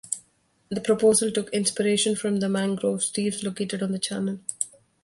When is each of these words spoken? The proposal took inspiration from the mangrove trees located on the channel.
The 0.69 0.81
proposal 0.81 1.29
took 1.31 1.51
inspiration 1.53 2.15
from 2.15 2.37
the 2.39 2.49
mangrove 2.49 3.03
trees 3.13 3.43
located 3.43 3.83
on 3.83 3.91
the 3.91 3.99
channel. 3.99 4.39